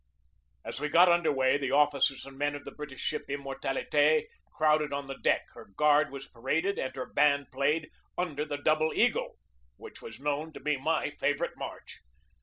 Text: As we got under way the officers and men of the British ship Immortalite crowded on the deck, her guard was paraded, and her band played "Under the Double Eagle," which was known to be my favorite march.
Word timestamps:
As 0.65 0.79
we 0.79 0.89
got 0.89 1.09
under 1.09 1.31
way 1.31 1.59
the 1.59 1.69
officers 1.69 2.25
and 2.25 2.35
men 2.35 2.55
of 2.55 2.65
the 2.65 2.71
British 2.73 3.01
ship 3.01 3.25
Immortalite 3.29 4.23
crowded 4.51 4.91
on 4.91 5.05
the 5.05 5.19
deck, 5.19 5.43
her 5.53 5.65
guard 5.77 6.09
was 6.09 6.27
paraded, 6.27 6.79
and 6.79 6.95
her 6.95 7.05
band 7.13 7.51
played 7.51 7.91
"Under 8.17 8.43
the 8.43 8.57
Double 8.57 8.91
Eagle," 8.95 9.37
which 9.77 10.01
was 10.01 10.19
known 10.19 10.53
to 10.53 10.59
be 10.59 10.75
my 10.75 11.11
favorite 11.11 11.55
march. 11.55 11.99